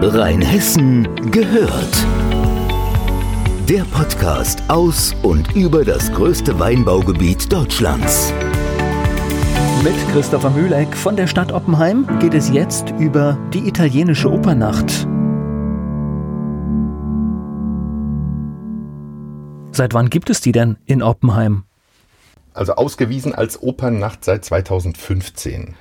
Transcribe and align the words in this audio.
Rheinhessen 0.00 1.08
gehört. 1.32 2.06
Der 3.68 3.82
Podcast 3.82 4.62
aus 4.68 5.12
und 5.22 5.56
über 5.56 5.84
das 5.84 6.12
größte 6.12 6.56
Weinbaugebiet 6.60 7.52
Deutschlands. 7.52 8.32
Mit 9.82 9.96
Christopher 10.12 10.50
Mühleck 10.50 10.96
von 10.96 11.16
der 11.16 11.26
Stadt 11.26 11.50
Oppenheim 11.50 12.06
geht 12.20 12.34
es 12.34 12.48
jetzt 12.48 12.90
über 13.00 13.36
die 13.52 13.66
italienische 13.66 14.30
Opernacht. 14.30 15.08
Seit 19.72 19.94
wann 19.94 20.10
gibt 20.10 20.30
es 20.30 20.40
die 20.40 20.52
denn 20.52 20.78
in 20.86 21.02
Oppenheim? 21.02 21.64
Also 22.54 22.74
ausgewiesen 22.74 23.34
als 23.34 23.60
Opernnacht 23.60 24.24
seit 24.24 24.44
2015. 24.44 25.74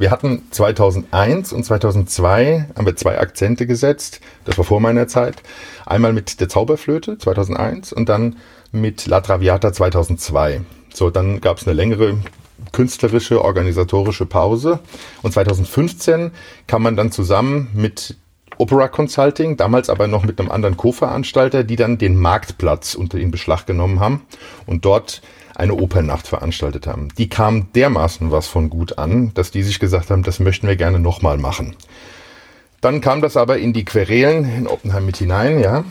Wir 0.00 0.10
hatten 0.10 0.44
2001 0.50 1.52
und 1.52 1.62
2002 1.62 2.68
haben 2.74 2.86
wir 2.86 2.96
zwei 2.96 3.20
Akzente 3.20 3.66
gesetzt. 3.66 4.22
Das 4.46 4.56
war 4.56 4.64
vor 4.64 4.80
meiner 4.80 5.08
Zeit. 5.08 5.42
Einmal 5.84 6.14
mit 6.14 6.40
der 6.40 6.48
Zauberflöte 6.48 7.18
2001 7.18 7.92
und 7.92 8.08
dann 8.08 8.36
mit 8.72 9.04
La 9.04 9.20
Traviata 9.20 9.74
2002. 9.74 10.62
So, 10.94 11.10
dann 11.10 11.42
gab 11.42 11.58
es 11.58 11.66
eine 11.66 11.74
längere 11.74 12.16
künstlerische, 12.72 13.44
organisatorische 13.44 14.24
Pause. 14.24 14.78
Und 15.20 15.34
2015 15.34 16.30
kam 16.66 16.82
man 16.82 16.96
dann 16.96 17.12
zusammen 17.12 17.68
mit 17.74 18.16
Opera 18.56 18.88
Consulting, 18.88 19.58
damals 19.58 19.90
aber 19.90 20.06
noch 20.06 20.24
mit 20.24 20.40
einem 20.40 20.50
anderen 20.50 20.78
Co-Veranstalter, 20.78 21.62
die 21.62 21.76
dann 21.76 21.98
den 21.98 22.16
Marktplatz 22.16 22.94
unter 22.94 23.18
in 23.18 23.30
Beschlag 23.30 23.66
genommen 23.66 24.00
haben 24.00 24.22
und 24.64 24.86
dort 24.86 25.20
eine 25.60 25.74
Opernnacht 25.74 26.26
veranstaltet 26.26 26.86
haben. 26.86 27.08
Die 27.18 27.28
kam 27.28 27.72
dermaßen 27.72 28.30
was 28.30 28.48
von 28.48 28.70
gut 28.70 28.98
an, 28.98 29.32
dass 29.34 29.50
die 29.50 29.62
sich 29.62 29.78
gesagt 29.78 30.10
haben, 30.10 30.22
das 30.22 30.40
möchten 30.40 30.66
wir 30.66 30.76
gerne 30.76 30.98
nochmal 30.98 31.38
machen. 31.38 31.76
Dann 32.80 33.00
kam 33.00 33.20
das 33.20 33.36
aber 33.36 33.58
in 33.58 33.72
die 33.72 33.84
Querelen 33.84 34.44
in 34.56 34.66
Oppenheim 34.66 35.04
mit 35.04 35.18
hinein, 35.18 35.60
ja, 35.60 35.84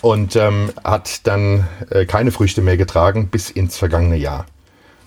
und 0.00 0.36
ähm, 0.36 0.70
hat 0.84 1.26
dann 1.26 1.66
äh, 1.90 2.06
keine 2.06 2.30
Früchte 2.30 2.62
mehr 2.62 2.76
getragen 2.76 3.28
bis 3.28 3.50
ins 3.50 3.76
vergangene 3.76 4.16
Jahr. 4.16 4.46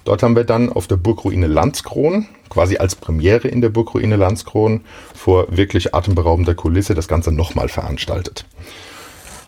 Dort 0.04 0.24
haben 0.24 0.36
wir 0.36 0.44
dann 0.44 0.72
auf 0.72 0.88
der 0.88 0.96
Burgruine 0.96 1.48
Landskron, 1.48 2.28
quasi 2.50 2.78
als 2.78 2.96
Premiere 2.96 3.48
in 3.48 3.62
der 3.62 3.70
Burgruine 3.70 4.16
Landskron, 4.16 4.82
vor 5.14 5.48
wirklich 5.50 5.94
atemberaubender 5.94 6.56
Kulisse 6.56 6.96
das 6.96 7.08
Ganze 7.08 7.32
nochmal 7.32 7.68
veranstaltet. 7.68 8.46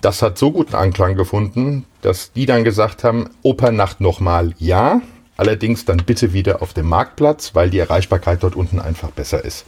Das 0.01 0.21
hat 0.21 0.37
so 0.37 0.51
guten 0.51 0.75
Anklang 0.75 1.15
gefunden, 1.15 1.85
dass 2.01 2.31
die 2.31 2.45
dann 2.45 2.63
gesagt 2.63 3.03
haben, 3.03 3.29
Opernacht 3.41 3.99
nochmal 3.99 4.53
ja, 4.57 5.01
allerdings 5.35 5.83
dann 5.83 5.97
bitte 5.97 6.31
wieder 6.31 6.61
auf 6.61 6.73
dem 6.73 6.87
Marktplatz, 6.87 7.53
weil 7.53 7.69
die 7.69 7.79
Erreichbarkeit 7.79 8.41
dort 8.43 8.55
unten 8.55 8.79
einfach 8.79 9.11
besser 9.11 9.43
ist. 9.43 9.65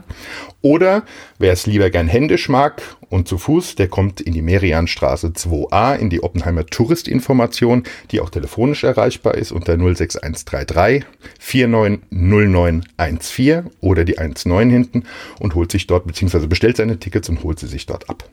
Oder 0.63 1.03
wer 1.39 1.53
es 1.53 1.67
lieber 1.67 1.91
gern 1.91 2.09
händisch 2.09 2.49
mag 2.49 2.81
und 3.11 3.29
zu 3.29 3.37
Fuß, 3.37 3.75
der 3.75 3.89
kommt 3.89 4.23
in 4.23 4.33
die 4.33 4.43
Merianstraße 4.43 5.29
2a 5.29 5.97
in 5.97 6.09
die 6.09 6.23
Oppenheimer 6.23 6.65
Touristinformation, 6.65 7.83
die 8.11 8.21
auch 8.21 8.31
telefonisch 8.31 8.85
erreichbar 8.85 9.35
ist 9.35 9.53
unter 9.53 9.77
06133 9.77 11.05
490914 11.39 13.71
oder 13.81 14.05
die 14.05 14.17
19 14.17 14.71
hinten 14.71 15.05
und 15.39 15.55
holt 15.55 15.71
sich 15.71 15.87
dort 15.87 16.07
beziehungsweise 16.07 16.49
bestellt 16.49 16.79
seine 16.79 16.99
Tickets 16.99 17.29
und 17.29 17.43
holt 17.43 17.59
sie 17.59 17.69
sich 17.69 17.85
dort 17.85 18.09
ab. 18.09 18.25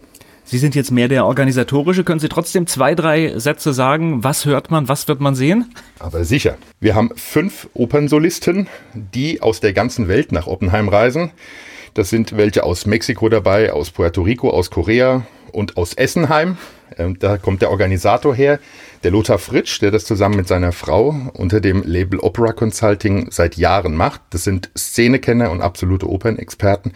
Sie 0.46 0.58
sind 0.58 0.76
jetzt 0.76 0.92
mehr 0.92 1.08
der 1.08 1.26
organisatorische. 1.26 2.04
Können 2.04 2.20
Sie 2.20 2.30
trotzdem 2.30 2.68
zwei, 2.68 2.96
drei 2.96 3.38
Sätze 3.40 3.74
sagen? 3.74 4.24
Was 4.24 4.46
hört 4.46 4.72
man? 4.72 4.88
Was 4.90 5.08
wird 5.08 5.22
man 5.22 5.36
sehen? 5.36 5.74
Aber 6.00 6.26
sicher. 6.26 6.58
Wir 6.80 6.96
haben 6.96 7.12
fünf 7.16 7.70
Opernsolisten, 7.74 8.68
die 8.94 9.42
aus 9.42 9.62
der 9.62 9.74
ganzen 9.74 10.08
Welt 10.08 10.32
nach 10.32 10.48
Oppenheim 10.48 10.90
reisen. 10.90 11.32
Das 11.94 12.10
sind 12.10 12.36
welche 12.36 12.64
aus 12.64 12.86
Mexiko 12.86 13.30
dabei, 13.30 13.72
aus 13.72 13.92
Puerto 13.92 14.22
Rico, 14.24 14.50
aus 14.50 14.70
Korea 14.70 15.26
und 15.52 15.78
aus 15.78 15.94
Essenheim. 15.94 16.58
Ähm, 16.98 17.18
da 17.20 17.38
kommt 17.38 17.62
der 17.62 17.72
Organisator 17.72 18.36
her, 18.36 18.60
der 19.04 19.12
Lothar 19.12 19.40
Fritsch, 19.40 19.82
der 19.82 19.92
das 19.92 20.06
zusammen 20.06 20.36
mit 20.36 20.48
seiner 20.48 20.72
Frau 20.72 21.16
unter 21.34 21.62
dem 21.62 21.84
Label 21.84 22.20
Opera 22.20 22.52
Consulting 22.52 23.28
seit 23.32 23.58
Jahren 23.58 23.96
macht. 23.96 24.22
Das 24.32 24.44
sind 24.44 24.70
Szenekenner 24.78 25.52
und 25.52 25.62
absolute 25.62 26.10
Opernexperten. 26.10 26.94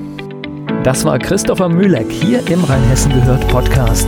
Das 0.86 1.04
war 1.04 1.18
Christopher 1.18 1.68
Mühleck 1.68 2.12
hier 2.12 2.46
im 2.48 2.62
Rheinhessen 2.62 3.12
gehört 3.12 3.48
Podcast. 3.48 4.06